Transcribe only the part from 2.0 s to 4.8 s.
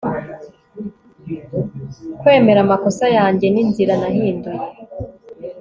kwemera amakosa yanjye ninzira nahinduye